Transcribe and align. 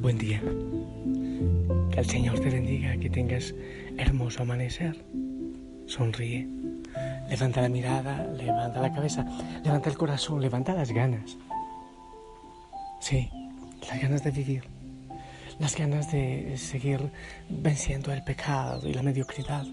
Buen 0.00 0.16
día. 0.16 0.40
Que 1.92 2.00
el 2.00 2.06
Señor 2.08 2.40
te 2.40 2.48
bendiga, 2.48 2.96
que 2.96 3.10
tengas 3.10 3.54
hermoso 3.98 4.44
amanecer. 4.44 5.04
Sonríe. 5.84 6.48
Levanta 7.28 7.60
la 7.60 7.68
mirada, 7.68 8.24
levanta 8.32 8.80
la 8.80 8.94
cabeza, 8.94 9.26
levanta 9.62 9.90
el 9.90 9.98
corazón, 9.98 10.40
levanta 10.40 10.72
las 10.72 10.90
ganas. 10.90 11.36
Sí, 12.98 13.28
las 13.86 14.00
ganas 14.00 14.24
de 14.24 14.30
vivir. 14.30 14.64
Las 15.58 15.76
ganas 15.76 16.10
de 16.10 16.56
seguir 16.56 17.12
venciendo 17.50 18.10
el 18.10 18.24
pecado 18.24 18.88
y 18.88 18.94
la 18.94 19.02
mediocridad. 19.02 19.66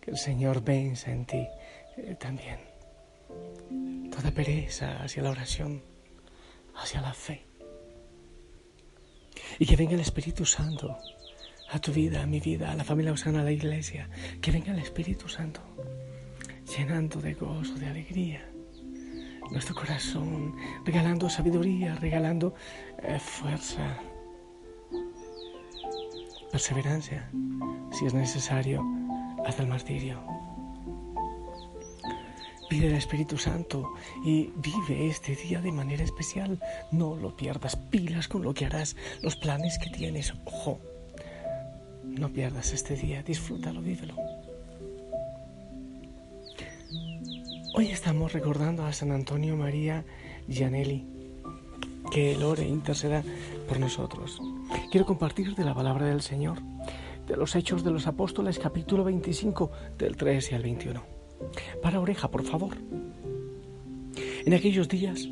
Que 0.00 0.12
el 0.12 0.16
Señor 0.16 0.62
venza 0.62 1.10
en 1.10 1.24
ti 1.24 1.48
eh, 1.96 2.16
también. 2.16 2.60
Toda 4.12 4.30
pereza 4.30 5.02
hacia 5.02 5.24
la 5.24 5.30
oración, 5.30 5.82
hacia 6.76 7.00
la 7.00 7.12
fe 7.12 7.51
y 9.62 9.64
que 9.64 9.76
venga 9.76 9.94
el 9.94 10.00
Espíritu 10.00 10.44
Santo 10.44 10.98
a 11.70 11.78
tu 11.78 11.92
vida, 11.92 12.24
a 12.24 12.26
mi 12.26 12.40
vida, 12.40 12.72
a 12.72 12.74
la 12.74 12.82
familia 12.82 13.12
Osana, 13.12 13.42
a 13.42 13.44
la 13.44 13.52
iglesia. 13.52 14.10
Que 14.40 14.50
venga 14.50 14.72
el 14.72 14.80
Espíritu 14.80 15.28
Santo 15.28 15.60
llenando 16.76 17.20
de 17.20 17.34
gozo, 17.34 17.74
de 17.74 17.86
alegría 17.86 18.44
nuestro 19.52 19.76
corazón, 19.76 20.56
regalando 20.84 21.30
sabiduría, 21.30 21.94
regalando 21.94 22.54
eh, 23.04 23.20
fuerza, 23.20 24.00
perseverancia, 26.50 27.30
si 27.92 28.06
es 28.06 28.14
necesario, 28.14 28.84
hasta 29.46 29.62
el 29.62 29.68
martirio. 29.68 30.20
Pide 32.72 32.86
el 32.86 32.94
Espíritu 32.94 33.36
Santo 33.36 33.92
y 34.24 34.50
vive 34.56 35.06
este 35.06 35.36
día 35.36 35.60
de 35.60 35.70
manera 35.70 36.02
especial. 36.02 36.58
No 36.90 37.16
lo 37.16 37.36
pierdas. 37.36 37.76
Pilas 37.76 38.28
con 38.28 38.40
lo 38.40 38.54
que 38.54 38.64
harás, 38.64 38.96
los 39.20 39.36
planes 39.36 39.78
que 39.78 39.90
tienes. 39.90 40.32
Ojo, 40.46 40.80
no 42.02 42.30
pierdas 42.30 42.72
este 42.72 42.96
día. 42.96 43.22
Disfrútalo, 43.22 43.82
vívelo. 43.82 44.14
Hoy 47.74 47.88
estamos 47.88 48.32
recordando 48.32 48.86
a 48.86 48.94
San 48.94 49.12
Antonio 49.12 49.54
María 49.54 50.06
Gianelli. 50.48 51.04
Que 52.10 52.32
el 52.32 52.42
ore 52.42 52.66
interceda 52.66 53.22
por 53.68 53.80
nosotros. 53.80 54.40
Quiero 54.90 55.04
compartir 55.04 55.54
de 55.54 55.64
la 55.66 55.74
palabra 55.74 56.06
del 56.06 56.22
Señor, 56.22 56.56
de 57.28 57.36
los 57.36 57.54
Hechos 57.54 57.84
de 57.84 57.90
los 57.90 58.06
Apóstoles, 58.06 58.58
capítulo 58.58 59.04
25, 59.04 59.70
del 59.98 60.16
13 60.16 60.54
al 60.54 60.62
21. 60.62 61.21
Para 61.82 62.00
oreja, 62.00 62.30
por 62.30 62.44
favor. 62.44 62.76
En 64.44 64.54
aquellos 64.54 64.88
días, 64.88 65.28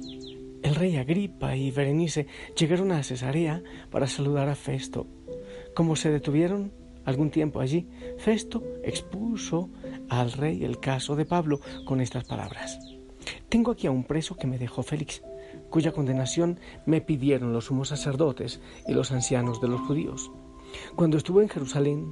el 0.62 0.74
rey 0.74 0.96
Agripa 0.96 1.56
y 1.56 1.70
Berenice 1.70 2.26
llegaron 2.56 2.92
a 2.92 3.02
Cesarea 3.02 3.62
para 3.90 4.06
saludar 4.06 4.48
a 4.48 4.54
Festo. 4.54 5.06
Como 5.74 5.96
se 5.96 6.10
detuvieron 6.10 6.72
algún 7.04 7.30
tiempo 7.30 7.60
allí, 7.60 7.88
Festo 8.18 8.62
expuso 8.84 9.70
al 10.08 10.32
rey 10.32 10.64
el 10.64 10.78
caso 10.78 11.16
de 11.16 11.24
Pablo 11.24 11.60
con 11.84 12.00
estas 12.00 12.24
palabras. 12.24 12.78
Tengo 13.48 13.72
aquí 13.72 13.86
a 13.86 13.90
un 13.90 14.04
preso 14.04 14.36
que 14.36 14.46
me 14.46 14.58
dejó 14.58 14.82
Félix, 14.82 15.22
cuya 15.70 15.92
condenación 15.92 16.60
me 16.86 17.00
pidieron 17.00 17.52
los 17.52 17.66
sumos 17.66 17.88
sacerdotes 17.88 18.60
y 18.86 18.92
los 18.92 19.10
ancianos 19.12 19.60
de 19.60 19.68
los 19.68 19.80
judíos. 19.80 20.30
Cuando 20.94 21.16
estuve 21.16 21.42
en 21.42 21.48
Jerusalén, 21.48 22.10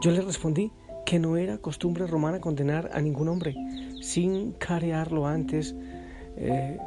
yo 0.00 0.10
le 0.10 0.20
respondí 0.20 0.72
que 1.06 1.18
no 1.18 1.36
era 1.36 1.56
costumbre 1.58 2.06
romana 2.06 2.40
condenar 2.40 2.90
a 2.92 3.00
ningún 3.00 3.28
hombre 3.28 3.54
sin 4.02 4.52
carearlo 4.52 5.26
antes 5.26 5.74
eh, 6.36 6.78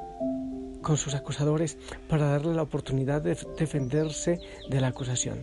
con 0.81 0.97
sus 0.97 1.15
acusadores 1.15 1.77
para 2.07 2.27
darle 2.27 2.53
la 2.53 2.61
oportunidad 2.61 3.21
de 3.21 3.37
defenderse 3.57 4.39
de 4.69 4.81
la 4.81 4.87
acusación. 4.87 5.39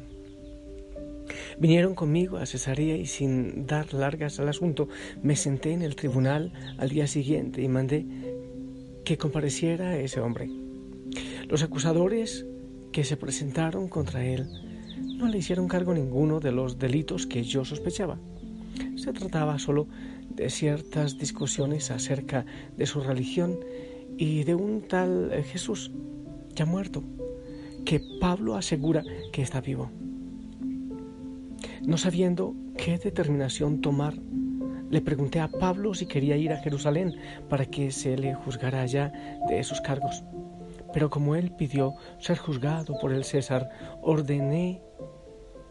Vinieron 1.59 1.95
conmigo 1.95 2.37
a 2.37 2.47
Cesarea 2.47 2.97
y 2.97 3.07
sin 3.07 3.67
dar 3.67 3.95
largas 3.95 4.39
al 4.39 4.49
asunto 4.49 4.89
me 5.23 5.37
senté 5.37 5.73
en 5.73 5.83
el 5.83 5.97
tribunal 5.97 6.53
al 6.79 6.91
día 6.91 7.07
siguiente 7.07 7.63
y 7.63 7.69
mandé 7.69 8.07
que 9.05 9.17
compareciera 9.17 9.99
ese 9.99 10.21
hombre. 10.21 10.51
Los 11.49 11.63
acusadores 11.63 12.47
que 12.93 13.05
se 13.05 13.17
presentaron 13.17 13.89
contra 13.89 14.25
él 14.25 14.47
no 15.17 15.29
le 15.29 15.39
hicieron 15.39 15.67
cargo 15.67 15.95
ninguno 15.95 16.41
de 16.41 16.53
los 16.53 16.79
delitos 16.79 17.27
que 17.27 17.43
yo 17.43 17.65
sospechaba. 17.65 18.19
Se 18.97 19.13
trataba 19.13 19.59
solo 19.59 19.89
de 20.29 20.51
ciertas 20.51 21.19
discusiones 21.19 21.91
acerca 21.91 22.45
de 22.77 22.87
su 22.87 23.01
religión 23.01 23.59
y 24.19 24.45
de 24.45 24.55
un 24.55 24.83
tal 24.83 25.31
eh, 25.33 25.43
Jesús 25.43 25.91
ya 26.55 26.65
muerto, 26.65 27.03
que 27.85 28.01
Pablo 28.21 28.57
asegura 28.57 29.03
que 29.33 29.43
está 29.43 29.61
vivo. 29.61 29.91
No 31.83 31.99
sabiendo 31.99 32.55
qué 32.77 32.99
determinación 32.99 33.81
tomar, 33.81 34.15
le 34.91 35.01
pregunté 35.01 35.41
a 35.41 35.49
Pablo 35.49 35.95
si 35.95 36.07
quería 36.07 36.37
ir 36.37 36.53
a 36.53 36.59
Jerusalén 36.59 37.15
para 37.49 37.67
que 37.67 37.91
se 37.91 38.17
le 38.17 38.35
juzgara 38.35 38.83
allá 38.83 39.13
de 39.49 39.59
esos 39.59 39.81
cargos. 39.81 40.25
Pero 40.93 41.11
como 41.11 41.35
él 41.35 41.53
pidió 41.53 41.95
ser 42.19 42.39
juzgado 42.39 42.99
por 42.99 43.13
el 43.13 43.25
César, 43.25 43.69
ordené 44.01 44.81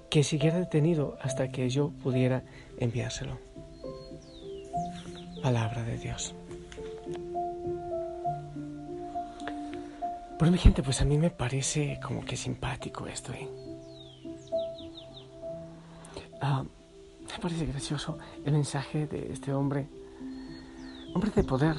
que 0.09 0.23
siguiera 0.23 0.59
detenido 0.59 1.17
hasta 1.21 1.49
que 1.49 1.69
yo 1.69 1.91
pudiera 2.03 2.43
enviárselo. 2.77 3.37
Palabra 5.41 5.83
de 5.83 5.97
Dios. 5.97 6.33
Bueno, 10.37 10.51
mi 10.51 10.57
gente, 10.57 10.83
pues 10.83 11.01
a 11.01 11.05
mí 11.05 11.17
me 11.17 11.29
parece 11.29 11.99
como 12.05 12.25
que 12.25 12.35
simpático 12.35 13.07
esto, 13.07 13.31
¿eh? 13.31 13.47
Ah, 16.41 16.63
me 17.21 17.39
parece 17.41 17.65
gracioso 17.65 18.17
el 18.43 18.51
mensaje 18.51 19.07
de 19.07 19.31
este 19.31 19.53
hombre, 19.53 19.87
hombre 21.13 21.31
de 21.33 21.43
poder, 21.43 21.75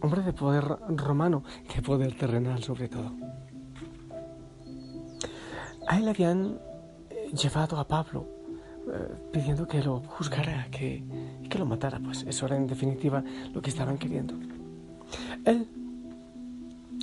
hombre 0.00 0.22
de 0.22 0.32
poder 0.32 0.64
romano, 0.64 1.44
de 1.74 1.82
poder 1.82 2.16
terrenal 2.16 2.62
sobre 2.62 2.88
todo. 2.88 3.12
A 5.86 5.98
él 5.98 6.08
habían 6.08 6.58
llevado 7.32 7.78
a 7.78 7.86
Pablo 7.86 8.26
pidiendo 9.32 9.66
que 9.66 9.82
lo 9.82 10.00
juzgara, 10.00 10.68
que, 10.70 11.02
que 11.48 11.58
lo 11.58 11.66
matara, 11.66 11.98
pues 12.00 12.24
eso 12.26 12.46
era 12.46 12.56
en 12.56 12.66
definitiva 12.66 13.22
lo 13.52 13.62
que 13.62 13.70
estaban 13.70 13.98
queriendo. 13.98 14.34
Él 15.44 15.68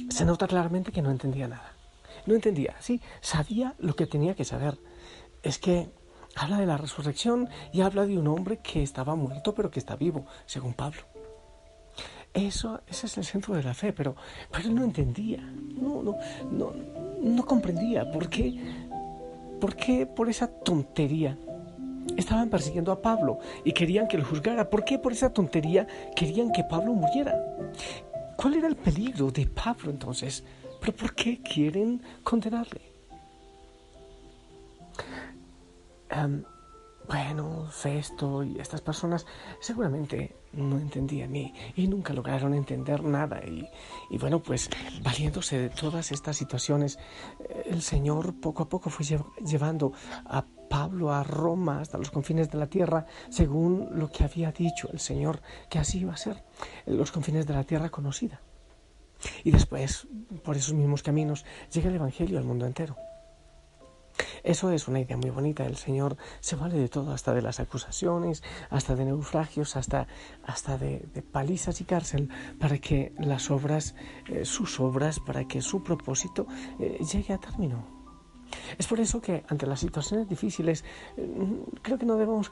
se 0.09 0.25
nota 0.25 0.47
claramente 0.47 0.91
que 0.91 1.01
no 1.01 1.11
entendía 1.11 1.47
nada. 1.47 1.73
No 2.25 2.35
entendía, 2.35 2.75
sí, 2.79 3.01
sabía 3.21 3.75
lo 3.79 3.95
que 3.95 4.05
tenía 4.05 4.35
que 4.35 4.45
saber. 4.45 4.77
Es 5.41 5.57
que 5.57 5.89
habla 6.35 6.57
de 6.57 6.65
la 6.65 6.77
resurrección 6.77 7.49
y 7.71 7.81
habla 7.81 8.05
de 8.05 8.17
un 8.17 8.27
hombre 8.27 8.57
que 8.57 8.83
estaba 8.83 9.15
muerto 9.15 9.55
pero 9.55 9.71
que 9.71 9.79
está 9.79 9.95
vivo, 9.95 10.25
según 10.45 10.73
Pablo. 10.73 11.01
Eso, 12.33 12.81
ese 12.87 13.07
es 13.07 13.17
el 13.17 13.25
centro 13.25 13.55
de 13.55 13.63
la 13.63 13.73
fe, 13.73 13.91
pero, 13.91 14.15
pero 14.51 14.69
no 14.69 14.83
entendía, 14.83 15.41
no, 15.41 16.03
no, 16.03 16.15
no, 16.51 16.73
no 17.23 17.45
comprendía 17.45 18.11
por 18.11 18.29
qué 18.29 18.87
¿Por 19.59 19.75
qué 19.75 20.05
por 20.05 20.29
esa 20.29 20.47
tontería 20.47 21.37
estaban 22.19 22.49
persiguiendo 22.49 22.91
a 22.91 23.01
Pablo 23.01 23.39
y 23.63 23.71
querían 23.71 24.07
que 24.07 24.17
lo 24.17 24.25
juzgara? 24.25 24.69
¿Por 24.69 24.83
qué 24.83 24.99
por 24.99 25.11
esa 25.11 25.31
tontería 25.33 25.87
querían 26.15 26.51
que 26.51 26.63
Pablo 26.63 26.93
muriera? 26.93 27.35
¿Cuál 28.35 28.55
era 28.55 28.67
el 28.67 28.75
peligro 28.75 29.31
de 29.31 29.47
Pablo 29.47 29.91
entonces? 29.91 30.43
¿Pero 30.79 30.95
por 30.95 31.13
qué 31.13 31.41
quieren 31.41 32.01
condenarle? 32.23 32.81
bueno, 37.07 37.67
Festo 37.69 38.43
y 38.43 38.59
estas 38.59 38.81
personas 38.81 39.25
seguramente 39.59 40.35
no 40.53 40.77
entendían 40.77 41.35
y, 41.35 41.53
y 41.75 41.87
nunca 41.87 42.13
lograron 42.13 42.53
entender 42.53 43.03
nada. 43.03 43.41
Y, 43.45 43.67
y, 44.09 44.17
bueno, 44.17 44.41
pues 44.41 44.69
valiéndose 45.03 45.57
de 45.57 45.69
todas 45.69 46.11
estas 46.11 46.37
situaciones, 46.37 46.97
eh, 47.39 47.63
el 47.67 47.81
Señor 47.81 48.39
poco 48.39 48.63
a 48.63 48.69
poco 48.69 48.89
fue 48.89 49.05
llevando 49.45 49.93
a 50.25 50.43
Pablo 50.69 51.11
a 51.11 51.23
Roma, 51.23 51.81
hasta 51.81 51.97
los 51.97 52.11
confines 52.11 52.49
de 52.51 52.57
la 52.57 52.67
tierra, 52.67 53.05
según 53.29 53.89
lo 53.91 54.09
que 54.11 54.23
había 54.23 54.51
dicho 54.51 54.89
el 54.93 54.99
Señor 54.99 55.41
que 55.69 55.79
así 55.79 55.99
iba 55.99 56.13
a 56.13 56.17
ser, 56.17 56.43
los 56.85 57.11
confines 57.11 57.47
de 57.47 57.53
la 57.53 57.63
tierra 57.63 57.89
conocida. 57.89 58.41
Y 59.43 59.51
después, 59.51 60.07
por 60.43 60.55
esos 60.55 60.73
mismos 60.73 61.03
caminos, 61.03 61.45
llega 61.73 61.89
el 61.89 61.95
Evangelio 61.95 62.37
al 62.37 62.45
mundo 62.45 62.65
entero. 62.65 62.95
Eso 64.43 64.71
es 64.71 64.87
una 64.87 64.99
idea 64.99 65.17
muy 65.17 65.29
bonita. 65.29 65.65
El 65.65 65.77
Señor 65.77 66.17
se 66.39 66.55
vale 66.55 66.75
de 66.75 66.89
todo, 66.89 67.11
hasta 67.11 67.33
de 67.33 67.41
las 67.41 67.59
acusaciones, 67.59 68.43
hasta 68.69 68.95
de 68.95 69.05
naufragios, 69.05 69.75
hasta, 69.75 70.07
hasta 70.43 70.77
de, 70.77 71.07
palizas 71.31 71.81
y 71.81 71.85
cárcel, 71.85 72.29
para 72.59 72.77
que 72.79 73.13
las 73.19 73.51
obras, 73.51 73.95
eh, 74.27 74.45
sus 74.45 74.79
obras, 74.79 75.19
para 75.19 75.45
que 75.45 75.61
su 75.61 75.83
propósito 75.83 76.47
eh, 76.79 76.99
llegue 77.11 77.33
a 77.33 77.37
término. 77.37 77.98
Es 78.77 78.87
por 78.87 78.99
eso 78.99 79.21
que 79.21 79.43
ante 79.47 79.65
las 79.65 79.79
situaciones 79.79 80.27
difíciles 80.27 80.83
mm, 81.17 81.77
creo 81.81 81.97
que 81.97 82.05
no 82.05 82.15
debemos 82.15 82.51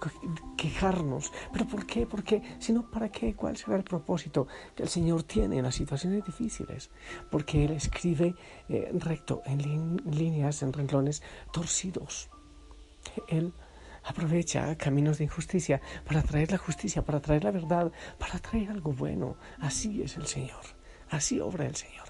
quejarnos. 0.57 1.31
¿Pero 1.51 1.65
por 1.67 1.85
qué? 1.85 2.05
¿Por 2.05 2.23
qué? 2.23 2.41
Sino 2.59 2.89
para 2.89 3.09
qué? 3.09 3.35
¿Cuál 3.35 3.57
será 3.57 3.77
el 3.77 3.83
propósito 3.83 4.47
que 4.75 4.83
el 4.83 4.89
Señor 4.89 5.23
tiene 5.23 5.57
en 5.57 5.63
las 5.63 5.75
situaciones 5.75 6.25
difíciles? 6.25 6.89
Porque 7.29 7.65
Él 7.65 7.71
escribe 7.71 8.35
eh, 8.69 8.91
recto, 8.93 9.41
en 9.45 10.01
líneas, 10.05 10.61
en 10.63 10.73
renglones 10.73 11.21
torcidos. 11.51 12.29
Él 13.27 13.53
aprovecha 14.03 14.75
caminos 14.77 15.17
de 15.17 15.25
injusticia 15.25 15.81
para 16.05 16.23
traer 16.23 16.51
la 16.51 16.57
justicia, 16.57 17.03
para 17.03 17.19
traer 17.19 17.43
la 17.43 17.51
verdad, 17.51 17.91
para 18.17 18.39
traer 18.39 18.69
algo 18.69 18.93
bueno. 18.93 19.37
Así 19.59 20.01
es 20.01 20.17
el 20.17 20.27
Señor. 20.27 20.61
Así 21.09 21.39
obra 21.39 21.65
el 21.65 21.75
Señor. 21.75 22.07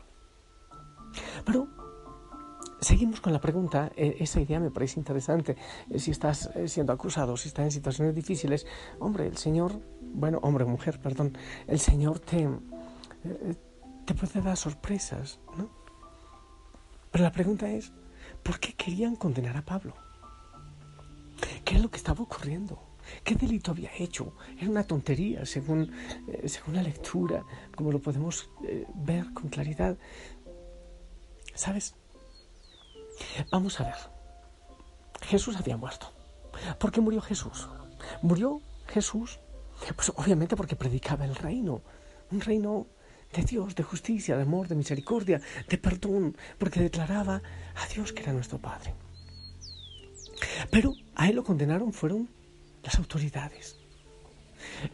Pero 1.46 1.68
Seguimos 2.80 3.22
con 3.22 3.34
la 3.34 3.42
pregunta, 3.42 3.92
eh, 3.96 4.18
esa 4.20 4.40
idea 4.40 4.60
me 4.60 4.70
parece 4.70 5.00
interesante. 5.00 5.58
Eh, 5.90 5.98
si 5.98 6.12
estás 6.12 6.52
eh, 6.56 6.68
siendo 6.68 6.94
acusado, 6.94 7.36
si 7.36 7.48
estás 7.48 7.66
en 7.66 7.72
situaciones 7.72 8.14
difíciles, 8.14 8.68
hombre, 9.00 9.26
el 9.26 9.38
Señor, 9.38 9.82
bueno, 10.02 10.40
hombre 10.44 10.64
mujer, 10.66 11.00
perdón, 11.00 11.36
el 11.66 11.80
Señor 11.80 12.20
te, 12.20 12.48
te 14.06 14.14
puede 14.14 14.42
dar 14.42 14.56
sorpresas, 14.56 15.40
¿no? 15.58 15.70
Pero 17.12 17.24
la 17.24 17.32
pregunta 17.32 17.68
es, 17.68 17.92
¿por 18.44 18.60
qué 18.60 18.74
querían 18.74 19.16
condenar 19.16 19.58
a 19.58 19.66
Pablo? 19.66 19.96
¿Qué 21.66 21.76
es 21.78 21.82
lo 21.82 21.90
que 21.90 21.98
estaba 21.98 22.22
ocurriendo? 22.22 22.80
¿Qué 23.24 23.34
delito 23.34 23.72
había 23.72 23.90
hecho? 23.98 24.34
Era 24.60 24.70
una 24.70 24.84
tontería, 24.84 25.46
según, 25.46 25.92
según 26.46 26.76
la 26.76 26.84
lectura, 26.84 27.44
como 27.76 27.92
lo 27.92 28.00
podemos 28.00 28.50
ver 28.96 29.34
con 29.34 29.50
claridad. 29.50 29.98
¿Sabes? 31.56 31.96
Vamos 33.52 33.80
a 33.80 33.86
ver. 33.86 33.96
Jesús 35.22 35.56
había 35.58 35.78
muerto. 35.78 36.12
¿Por 36.80 36.92
qué 36.92 37.02
murió 37.02 37.22
Jesús? 37.22 37.68
Murió 38.22 38.62
Jesús, 38.88 39.40
pues 39.96 40.12
obviamente 40.16 40.56
porque 40.56 40.76
predicaba 40.76 41.26
el 41.26 41.36
reino, 41.36 41.82
un 42.32 42.42
reino 42.42 42.88
de 43.34 43.44
Dios, 43.44 43.76
de 43.76 43.84
justicia, 43.84 44.36
de 44.36 44.44
amor, 44.44 44.68
de 44.68 44.76
misericordia, 44.76 45.42
de 45.68 45.78
perdón, 45.78 46.38
porque 46.58 46.80
declaraba 46.80 47.42
a 47.76 47.88
Dios 47.94 48.14
que 48.14 48.24
era 48.24 48.34
nuestro 48.34 48.58
Padre. 48.58 48.94
Pero 50.72 50.94
a 51.16 51.28
él 51.28 51.36
lo 51.36 51.44
condenaron 51.44 51.94
fueron 51.94 52.30
las 52.84 52.98
autoridades, 52.98 53.78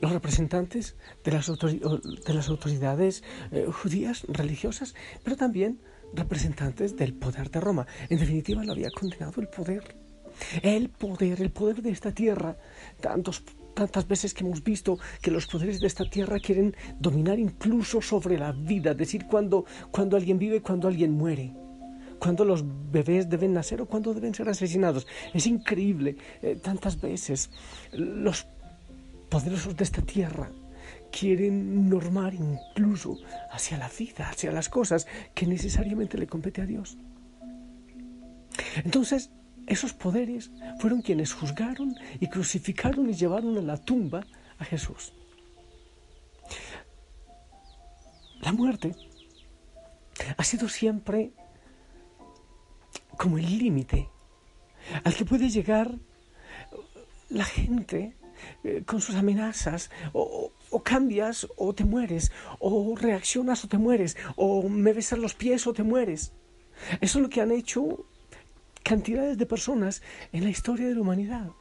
los 0.01 0.11
representantes 0.11 0.95
de 1.23 1.31
las, 1.31 1.47
de 1.47 2.33
las 2.33 2.49
autoridades 2.49 3.23
eh, 3.51 3.67
judías, 3.71 4.25
religiosas, 4.27 4.95
pero 5.23 5.35
también 5.35 5.79
representantes 6.13 6.95
del 6.95 7.13
poder 7.13 7.49
de 7.49 7.59
Roma. 7.59 7.87
En 8.09 8.19
definitiva, 8.19 8.63
lo 8.63 8.73
había 8.73 8.91
condenado 8.91 9.41
el 9.41 9.47
poder. 9.47 9.95
El 10.61 10.89
poder, 10.89 11.41
el 11.41 11.51
poder 11.51 11.81
de 11.81 11.91
esta 11.91 12.11
tierra. 12.11 12.57
Tantos, 12.99 13.43
tantas 13.73 14.07
veces 14.07 14.33
que 14.33 14.43
hemos 14.43 14.63
visto 14.63 14.97
que 15.21 15.31
los 15.31 15.47
poderes 15.47 15.79
de 15.79 15.87
esta 15.87 16.09
tierra 16.09 16.39
quieren 16.39 16.75
dominar 16.99 17.39
incluso 17.39 18.01
sobre 18.01 18.37
la 18.37 18.51
vida, 18.51 18.93
decir 18.93 19.25
cuando, 19.27 19.65
cuando 19.91 20.17
alguien 20.17 20.39
vive, 20.39 20.61
cuando 20.61 20.87
alguien 20.87 21.11
muere 21.11 21.53
cuando 22.19 22.45
los 22.45 22.63
bebés 22.89 23.29
deben 23.29 23.51
nacer 23.51 23.81
o 23.81 23.85
cuando 23.85 24.13
deben 24.13 24.33
ser 24.33 24.47
asesinados. 24.47 25.05
Es 25.33 25.45
increíble, 25.45 26.15
eh, 26.41 26.55
tantas 26.55 27.01
veces 27.01 27.49
los 27.91 28.47
poderosos 29.27 29.75
de 29.75 29.83
esta 29.83 30.01
tierra 30.01 30.49
quieren 31.17 31.89
normar 31.89 32.33
incluso 32.33 33.17
hacia 33.51 33.77
la 33.77 33.89
vida, 33.89 34.29
hacia 34.29 34.51
las 34.51 34.67
cosas 34.67 35.07
que 35.35 35.45
necesariamente 35.45 36.17
le 36.17 36.27
compete 36.27 36.61
a 36.61 36.65
Dios. 36.65 36.97
Entonces, 38.83 39.29
esos 39.67 39.93
poderes 39.93 40.51
fueron 40.79 41.01
quienes 41.01 41.33
juzgaron 41.33 41.95
y 42.19 42.27
crucificaron 42.27 43.09
y 43.09 43.13
llevaron 43.13 43.57
a 43.57 43.61
la 43.61 43.77
tumba 43.77 44.25
a 44.57 44.65
Jesús. 44.65 45.13
La 48.41 48.51
muerte 48.51 48.95
ha 50.35 50.43
sido 50.43 50.67
siempre 50.67 51.31
como 53.17 53.37
el 53.37 53.57
límite 53.57 54.09
al 55.03 55.15
que 55.15 55.25
puede 55.25 55.49
llegar 55.49 55.95
la 57.29 57.45
gente 57.45 58.17
eh, 58.63 58.83
con 58.85 58.99
sus 58.99 59.15
amenazas 59.15 59.89
o, 60.11 60.51
o 60.73 60.83
cambias 60.83 61.47
o 61.55 61.73
te 61.73 61.85
mueres, 61.85 62.31
o 62.59 62.95
reaccionas 62.95 63.63
o 63.63 63.67
te 63.67 63.77
mueres, 63.77 64.17
o 64.35 64.67
me 64.67 64.91
besas 64.91 65.19
los 65.19 65.35
pies 65.35 65.67
o 65.67 65.73
te 65.73 65.83
mueres. 65.83 66.33
Eso 66.99 67.19
es 67.19 67.23
lo 67.23 67.29
que 67.29 67.41
han 67.41 67.51
hecho 67.51 68.05
cantidades 68.83 69.37
de 69.37 69.45
personas 69.45 70.01
en 70.31 70.43
la 70.43 70.49
historia 70.49 70.87
de 70.87 70.95
la 70.95 71.01
humanidad. 71.01 71.51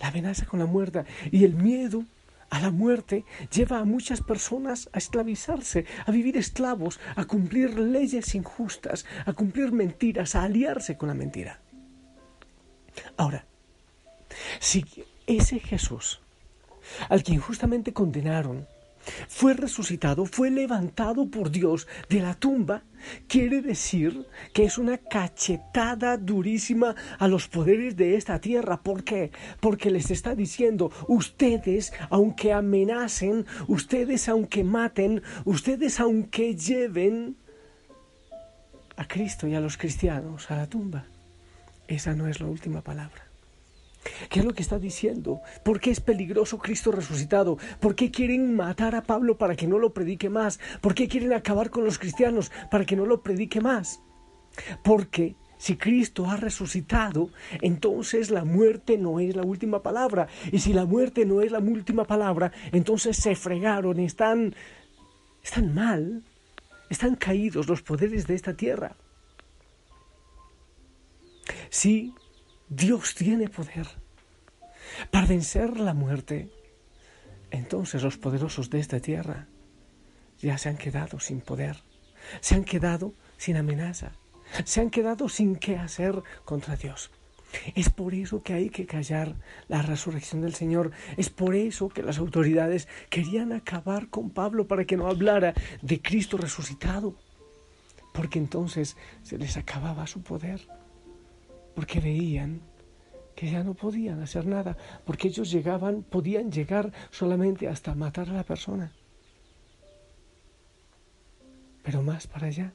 La 0.00 0.08
amenaza 0.08 0.46
con 0.46 0.58
la 0.58 0.66
muerte 0.66 1.04
y 1.30 1.44
el 1.44 1.54
miedo 1.54 2.04
a 2.50 2.60
la 2.60 2.70
muerte 2.70 3.24
lleva 3.52 3.78
a 3.78 3.84
muchas 3.84 4.20
personas 4.20 4.88
a 4.92 4.98
esclavizarse, 4.98 5.86
a 6.06 6.10
vivir 6.10 6.36
esclavos, 6.36 7.00
a 7.16 7.24
cumplir 7.24 7.78
leyes 7.78 8.34
injustas, 8.34 9.04
a 9.26 9.32
cumplir 9.32 9.72
mentiras, 9.72 10.34
a 10.34 10.44
aliarse 10.44 10.96
con 10.96 11.08
la 11.08 11.14
mentira. 11.14 11.60
Ahora, 13.16 13.44
si 14.58 14.84
ese 15.26 15.58
Jesús 15.58 16.20
al 17.08 17.22
que 17.22 17.32
injustamente 17.32 17.92
condenaron, 17.92 18.66
fue 19.28 19.54
resucitado, 19.54 20.24
fue 20.26 20.50
levantado 20.50 21.28
por 21.28 21.50
Dios 21.50 21.86
de 22.08 22.20
la 22.20 22.34
tumba, 22.34 22.84
quiere 23.28 23.60
decir 23.60 24.26
que 24.52 24.64
es 24.64 24.78
una 24.78 24.98
cachetada 24.98 26.16
durísima 26.16 26.94
a 27.18 27.28
los 27.28 27.48
poderes 27.48 27.96
de 27.96 28.16
esta 28.16 28.40
tierra. 28.40 28.82
¿Por 28.82 29.04
qué? 29.04 29.30
Porque 29.60 29.90
les 29.90 30.10
está 30.10 30.34
diciendo, 30.34 30.90
ustedes, 31.08 31.92
aunque 32.10 32.52
amenacen, 32.52 33.46
ustedes, 33.68 34.28
aunque 34.28 34.64
maten, 34.64 35.22
ustedes, 35.44 36.00
aunque 36.00 36.56
lleven 36.56 37.36
a 38.96 39.06
Cristo 39.06 39.46
y 39.46 39.54
a 39.54 39.60
los 39.60 39.76
cristianos 39.76 40.50
a 40.50 40.56
la 40.56 40.66
tumba, 40.66 41.06
esa 41.88 42.14
no 42.14 42.26
es 42.28 42.40
la 42.40 42.46
última 42.46 42.80
palabra. 42.80 43.33
¿Qué 44.28 44.40
es 44.40 44.44
lo 44.44 44.52
que 44.52 44.62
está 44.62 44.78
diciendo? 44.78 45.40
¿Por 45.64 45.80
qué 45.80 45.90
es 45.90 46.00
peligroso 46.00 46.58
Cristo 46.58 46.92
resucitado? 46.92 47.58
¿Por 47.80 47.94
qué 47.94 48.10
quieren 48.10 48.54
matar 48.54 48.94
a 48.94 49.02
Pablo 49.02 49.38
para 49.38 49.56
que 49.56 49.66
no 49.66 49.78
lo 49.78 49.92
predique 49.92 50.28
más? 50.28 50.60
¿Por 50.80 50.94
qué 50.94 51.08
quieren 51.08 51.32
acabar 51.32 51.70
con 51.70 51.84
los 51.84 51.98
cristianos 51.98 52.50
para 52.70 52.84
que 52.84 52.96
no 52.96 53.06
lo 53.06 53.22
predique 53.22 53.60
más? 53.60 54.00
Porque 54.82 55.36
si 55.58 55.76
Cristo 55.76 56.26
ha 56.26 56.36
resucitado, 56.36 57.30
entonces 57.60 58.30
la 58.30 58.44
muerte 58.44 58.98
no 58.98 59.20
es 59.20 59.34
la 59.34 59.42
última 59.42 59.82
palabra. 59.82 60.28
Y 60.52 60.58
si 60.58 60.72
la 60.72 60.84
muerte 60.84 61.24
no 61.24 61.40
es 61.40 61.52
la 61.52 61.58
última 61.58 62.04
palabra, 62.04 62.52
entonces 62.72 63.16
se 63.16 63.34
fregaron, 63.34 63.98
están, 63.98 64.54
están 65.42 65.74
mal, 65.74 66.22
están 66.90 67.16
caídos 67.16 67.68
los 67.68 67.82
poderes 67.82 68.26
de 68.26 68.34
esta 68.34 68.54
tierra. 68.54 68.96
Sí, 71.70 72.14
Dios 72.68 73.14
tiene 73.14 73.48
poder 73.48 73.86
para 75.10 75.26
vencer 75.26 75.78
la 75.78 75.94
muerte. 75.94 76.50
Entonces 77.50 78.02
los 78.02 78.16
poderosos 78.16 78.70
de 78.70 78.80
esta 78.80 79.00
tierra 79.00 79.46
ya 80.40 80.58
se 80.58 80.68
han 80.68 80.76
quedado 80.76 81.20
sin 81.20 81.40
poder, 81.40 81.82
se 82.40 82.54
han 82.54 82.64
quedado 82.64 83.12
sin 83.36 83.56
amenaza, 83.56 84.12
se 84.64 84.80
han 84.80 84.90
quedado 84.90 85.28
sin 85.28 85.56
qué 85.56 85.76
hacer 85.76 86.22
contra 86.44 86.76
Dios. 86.76 87.10
Es 87.76 87.88
por 87.88 88.14
eso 88.14 88.42
que 88.42 88.52
hay 88.52 88.68
que 88.68 88.84
callar 88.84 89.36
la 89.68 89.80
resurrección 89.80 90.42
del 90.42 90.54
Señor. 90.54 90.90
Es 91.16 91.30
por 91.30 91.54
eso 91.54 91.88
que 91.88 92.02
las 92.02 92.18
autoridades 92.18 92.88
querían 93.10 93.52
acabar 93.52 94.08
con 94.08 94.30
Pablo 94.30 94.66
para 94.66 94.84
que 94.84 94.96
no 94.96 95.06
hablara 95.06 95.54
de 95.80 96.02
Cristo 96.02 96.36
resucitado. 96.36 97.14
Porque 98.12 98.40
entonces 98.40 98.96
se 99.22 99.38
les 99.38 99.56
acababa 99.56 100.08
su 100.08 100.22
poder 100.22 100.66
porque 101.74 102.00
veían 102.00 102.60
que 103.34 103.50
ya 103.50 103.62
no 103.62 103.74
podían 103.74 104.22
hacer 104.22 104.46
nada, 104.46 104.76
porque 105.04 105.28
ellos 105.28 105.50
llegaban, 105.50 106.02
podían 106.02 106.50
llegar 106.50 106.92
solamente 107.10 107.68
hasta 107.68 107.94
matar 107.94 108.30
a 108.30 108.34
la 108.34 108.44
persona. 108.44 108.92
Pero 111.82 112.02
más 112.02 112.26
para 112.26 112.46
allá 112.46 112.72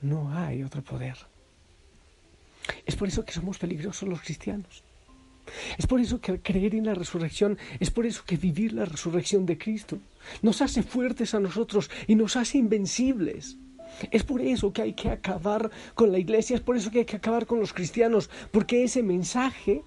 no 0.00 0.32
hay 0.32 0.62
otro 0.62 0.82
poder. 0.82 1.16
Es 2.86 2.96
por 2.96 3.08
eso 3.08 3.24
que 3.24 3.32
somos 3.32 3.58
peligrosos 3.58 4.08
los 4.08 4.20
cristianos. 4.20 4.82
Es 5.76 5.86
por 5.86 6.00
eso 6.00 6.20
que 6.20 6.40
creer 6.40 6.74
en 6.74 6.86
la 6.86 6.94
resurrección, 6.94 7.58
es 7.80 7.90
por 7.90 8.06
eso 8.06 8.24
que 8.24 8.36
vivir 8.36 8.72
la 8.72 8.84
resurrección 8.84 9.44
de 9.44 9.58
Cristo 9.58 9.98
nos 10.40 10.62
hace 10.62 10.82
fuertes 10.82 11.34
a 11.34 11.40
nosotros 11.40 11.90
y 12.06 12.14
nos 12.14 12.36
hace 12.36 12.58
invencibles. 12.58 13.58
Es 14.10 14.24
por 14.24 14.40
eso 14.40 14.72
que 14.72 14.82
hay 14.82 14.92
que 14.94 15.10
acabar 15.10 15.70
con 15.94 16.12
la 16.12 16.18
iglesia, 16.18 16.56
es 16.56 16.62
por 16.62 16.76
eso 16.76 16.90
que 16.90 17.00
hay 17.00 17.04
que 17.04 17.16
acabar 17.16 17.46
con 17.46 17.60
los 17.60 17.72
cristianos, 17.72 18.30
porque 18.50 18.84
ese 18.84 19.02
mensaje 19.02 19.82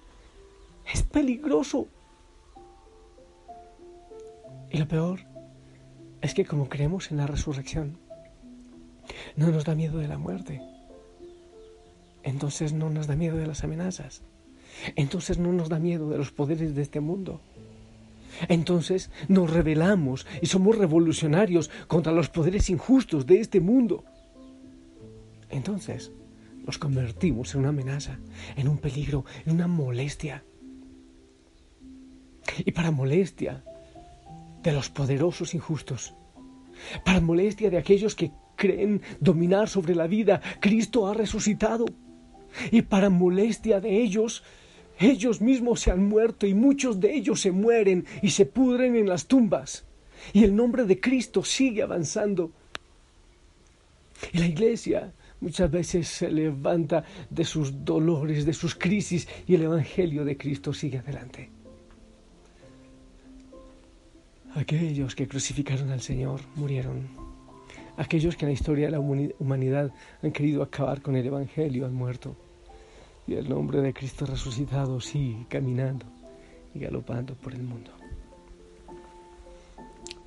es 0.92 1.02
peligroso. 1.02 1.88
Y 4.70 4.78
lo 4.78 4.88
peor 4.88 5.20
es 6.20 6.34
que 6.34 6.44
como 6.44 6.68
creemos 6.68 7.10
en 7.10 7.18
la 7.18 7.26
resurrección, 7.26 7.98
no 9.36 9.50
nos 9.50 9.64
da 9.64 9.74
miedo 9.74 9.98
de 9.98 10.08
la 10.08 10.18
muerte. 10.18 10.60
Entonces 12.22 12.72
no 12.72 12.90
nos 12.90 13.06
da 13.06 13.14
miedo 13.14 13.36
de 13.36 13.46
las 13.46 13.62
amenazas. 13.62 14.22
Entonces 14.96 15.38
no 15.38 15.52
nos 15.52 15.68
da 15.68 15.78
miedo 15.78 16.10
de 16.10 16.18
los 16.18 16.32
poderes 16.32 16.74
de 16.74 16.82
este 16.82 17.00
mundo. 17.00 17.40
Entonces 18.48 19.10
nos 19.28 19.50
rebelamos 19.50 20.26
y 20.42 20.46
somos 20.46 20.76
revolucionarios 20.76 21.70
contra 21.86 22.12
los 22.12 22.28
poderes 22.28 22.70
injustos 22.70 23.26
de 23.26 23.40
este 23.40 23.60
mundo. 23.60 24.04
Entonces 25.50 26.12
nos 26.64 26.78
convertimos 26.78 27.54
en 27.54 27.60
una 27.60 27.68
amenaza, 27.70 28.18
en 28.56 28.68
un 28.68 28.78
peligro, 28.78 29.24
en 29.44 29.54
una 29.54 29.66
molestia. 29.66 30.44
Y 32.58 32.72
para 32.72 32.90
molestia 32.90 33.64
de 34.62 34.72
los 34.72 34.88
poderosos 34.88 35.54
injustos, 35.54 36.14
para 37.04 37.20
molestia 37.20 37.70
de 37.70 37.78
aquellos 37.78 38.14
que 38.14 38.32
creen 38.56 39.02
dominar 39.20 39.68
sobre 39.68 39.94
la 39.94 40.06
vida, 40.06 40.40
Cristo 40.60 41.06
ha 41.06 41.14
resucitado. 41.14 41.86
Y 42.70 42.82
para 42.82 43.10
molestia 43.10 43.80
de 43.80 44.02
ellos, 44.02 44.42
ellos 44.98 45.40
mismos 45.40 45.80
se 45.80 45.90
han 45.90 46.08
muerto 46.08 46.46
y 46.46 46.54
muchos 46.54 47.00
de 47.00 47.14
ellos 47.14 47.40
se 47.40 47.52
mueren 47.52 48.06
y 48.22 48.30
se 48.30 48.46
pudren 48.46 48.96
en 48.96 49.08
las 49.08 49.26
tumbas. 49.26 49.84
Y 50.32 50.44
el 50.44 50.56
nombre 50.56 50.84
de 50.84 51.00
Cristo 51.00 51.44
sigue 51.44 51.82
avanzando. 51.82 52.50
Y 54.32 54.38
la 54.38 54.46
iglesia 54.46 55.12
muchas 55.40 55.70
veces 55.70 56.08
se 56.08 56.30
levanta 56.30 57.04
de 57.28 57.44
sus 57.44 57.84
dolores, 57.84 58.46
de 58.46 58.54
sus 58.54 58.74
crisis, 58.74 59.28
y 59.46 59.54
el 59.54 59.62
Evangelio 59.62 60.24
de 60.24 60.36
Cristo 60.36 60.72
sigue 60.72 60.98
adelante. 60.98 61.50
Aquellos 64.54 65.14
que 65.14 65.28
crucificaron 65.28 65.90
al 65.90 66.00
Señor 66.00 66.40
murieron. 66.54 67.08
Aquellos 67.98 68.36
que 68.36 68.46
en 68.46 68.50
la 68.50 68.54
historia 68.54 68.86
de 68.86 68.92
la 68.92 69.00
humanidad 69.00 69.92
han 70.22 70.32
querido 70.32 70.62
acabar 70.62 71.02
con 71.02 71.14
el 71.16 71.26
Evangelio 71.26 71.84
han 71.84 71.94
muerto. 71.94 72.36
Y 73.26 73.34
el 73.34 73.48
nombre 73.48 73.80
de 73.80 73.92
Cristo 73.92 74.24
resucitado 74.26 75.00
sigue 75.00 75.46
caminando 75.48 76.06
y 76.74 76.80
galopando 76.80 77.34
por 77.34 77.54
el 77.54 77.62
mundo. 77.62 77.90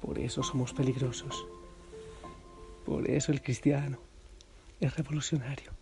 Por 0.01 0.19
eso 0.19 0.43
somos 0.43 0.73
peligrosos. 0.73 1.45
Por 2.85 3.09
eso 3.09 3.31
el 3.31 3.41
cristiano 3.41 3.99
es 4.79 4.95
revolucionario. 4.95 5.78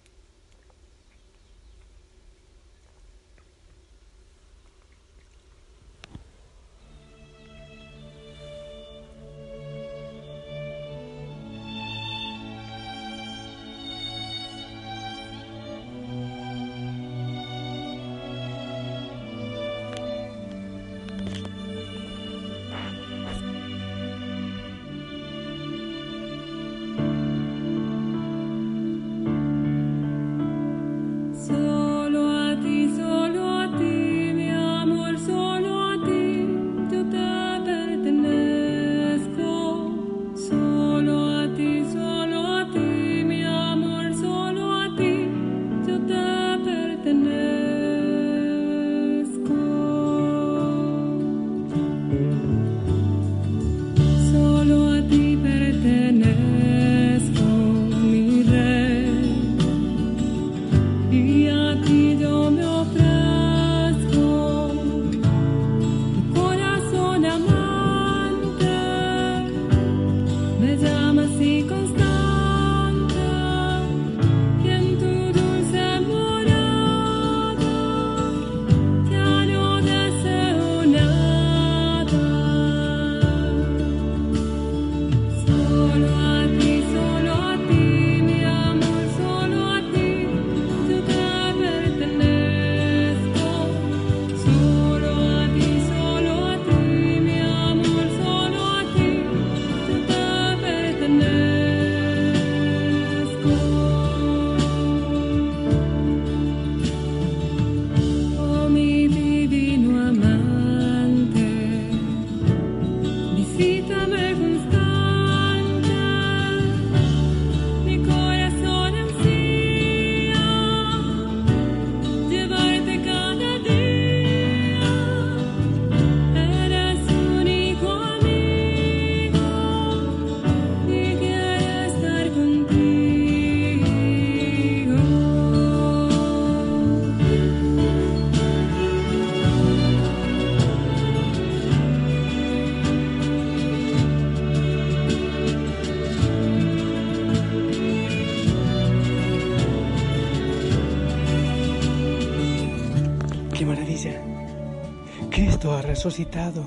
Resucitado. 155.81 156.63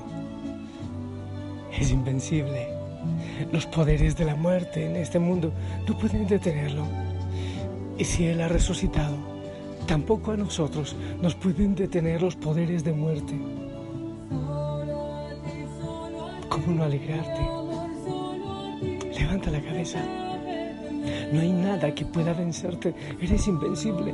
Es 1.79 1.89
invencible. 1.89 2.67
Los 3.51 3.65
poderes 3.65 4.17
de 4.17 4.25
la 4.25 4.35
muerte 4.35 4.85
en 4.85 4.97
este 4.97 5.19
mundo 5.19 5.53
no 5.87 5.97
pueden 5.97 6.27
detenerlo. 6.27 6.83
Y 7.97 8.03
si 8.03 8.25
Él 8.25 8.41
ha 8.41 8.49
resucitado, 8.49 9.15
tampoco 9.87 10.31
a 10.31 10.37
nosotros 10.37 10.95
nos 11.21 11.33
pueden 11.35 11.75
detener 11.75 12.21
los 12.21 12.35
poderes 12.35 12.83
de 12.83 12.91
muerte. 12.91 13.39
¿Cómo 16.49 16.75
no 16.75 16.83
alegrarte? 16.83 17.41
Levanta 19.17 19.49
la 19.49 19.61
cabeza. 19.61 19.99
No 21.31 21.39
hay 21.39 21.53
nada 21.53 21.95
que 21.95 22.05
pueda 22.05 22.33
vencerte. 22.33 22.93
Eres 23.21 23.47
invencible. 23.47 24.13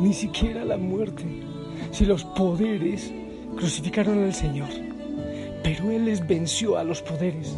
Ni 0.00 0.12
siquiera 0.12 0.64
la 0.64 0.76
muerte. 0.76 1.51
Si 1.90 2.04
los 2.04 2.24
poderes 2.24 3.12
crucificaron 3.56 4.22
al 4.24 4.34
Señor, 4.34 4.68
pero 5.62 5.90
Él 5.90 6.06
les 6.06 6.26
venció 6.26 6.76
a 6.76 6.84
los 6.84 7.02
poderes. 7.02 7.54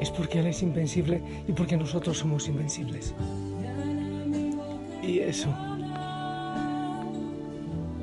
Es 0.00 0.10
porque 0.10 0.40
Él 0.40 0.46
es 0.46 0.62
invencible 0.62 1.22
y 1.46 1.52
porque 1.52 1.76
nosotros 1.76 2.18
somos 2.18 2.48
invencibles. 2.48 3.14
Y 5.02 5.18
eso 5.20 5.48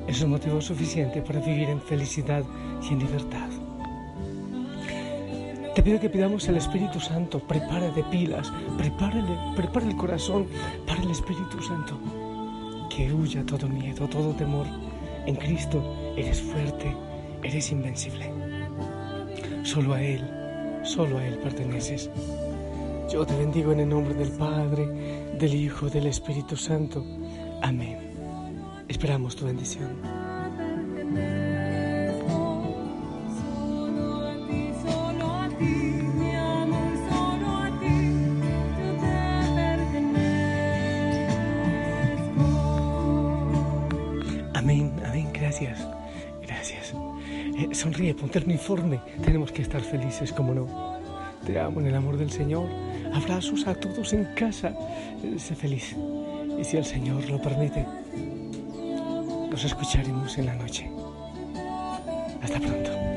es 0.06 0.22
un 0.22 0.30
motivo 0.30 0.60
suficiente 0.60 1.20
para 1.22 1.40
vivir 1.40 1.68
en 1.68 1.80
felicidad 1.80 2.44
y 2.82 2.92
en 2.92 2.98
libertad. 3.00 3.48
Te 5.74 5.82
pido 5.82 6.00
que 6.00 6.08
pidamos 6.08 6.48
el 6.48 6.56
Espíritu 6.56 7.00
Santo, 7.00 7.38
prepara 7.38 7.90
de 7.90 8.02
pilas, 8.04 8.50
prepárale, 8.78 9.36
prepara 9.54 9.86
el 9.86 9.96
corazón 9.96 10.46
para 10.86 11.02
el 11.02 11.10
Espíritu 11.10 11.62
Santo. 11.62 11.98
Que 12.88 13.12
huya 13.12 13.44
todo 13.44 13.68
miedo, 13.68 14.08
todo 14.08 14.32
temor. 14.32 14.66
En 15.26 15.34
Cristo 15.34 15.82
eres 16.16 16.40
fuerte, 16.40 16.94
eres 17.42 17.72
invencible. 17.72 18.32
Solo 19.64 19.94
a 19.94 20.02
Él, 20.02 20.22
solo 20.84 21.18
a 21.18 21.26
Él 21.26 21.38
perteneces. 21.38 22.10
Yo 23.10 23.26
te 23.26 23.36
bendigo 23.36 23.72
en 23.72 23.80
el 23.80 23.88
nombre 23.88 24.14
del 24.14 24.30
Padre, 24.30 24.86
del 25.38 25.54
Hijo, 25.54 25.88
del 25.90 26.06
Espíritu 26.06 26.56
Santo. 26.56 27.04
Amén. 27.62 27.98
Esperamos 28.88 29.34
tu 29.36 29.46
bendición. 29.46 29.96
Gracias, 45.32 45.86
gracias. 46.42 46.94
Eh, 47.58 47.74
sonríe, 47.74 48.14
ponte 48.14 48.38
el 48.38 48.44
uniforme. 48.44 49.00
Tenemos 49.24 49.52
que 49.52 49.62
estar 49.62 49.80
felices, 49.80 50.32
como 50.32 50.54
no. 50.54 50.96
Te 51.46 51.58
amo 51.60 51.80
en 51.80 51.86
el 51.86 51.94
amor 51.94 52.16
del 52.16 52.30
Señor. 52.30 52.68
Abrazos 53.12 53.66
a 53.66 53.74
todos 53.74 54.12
en 54.12 54.24
casa. 54.34 54.74
Eh, 55.22 55.38
sé 55.38 55.54
feliz. 55.54 55.96
Y 56.58 56.64
si 56.64 56.76
el 56.76 56.84
Señor 56.84 57.28
lo 57.28 57.40
permite, 57.40 57.86
nos 59.50 59.64
escucharemos 59.64 60.36
en 60.38 60.46
la 60.46 60.54
noche. 60.54 60.90
Hasta 62.42 62.58
pronto. 62.58 63.15